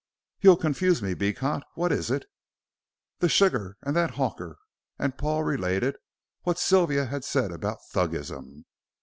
"You'll 0.39 0.57
confuse 0.57 0.99
me, 1.03 1.13
Beecot. 1.13 1.61
What 1.75 1.91
is 1.91 2.09
it?" 2.09 2.25
"The 3.19 3.29
sugar 3.29 3.77
and 3.83 3.95
that 3.95 4.15
hawker," 4.17 4.57
and 4.97 5.15
Paul 5.15 5.43
related 5.43 5.95
what 6.41 6.57
Sylvia 6.57 7.05
had 7.05 7.23
said 7.23 7.51
about 7.51 7.77
Thuggism. 7.93 8.65